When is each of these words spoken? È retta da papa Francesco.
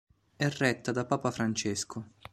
È 0.35 0.49
retta 0.49 0.91
da 0.91 1.05
papa 1.05 1.29
Francesco. 1.29 2.09